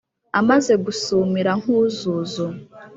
[0.39, 2.45] Amaze gusumira Nkuzuzu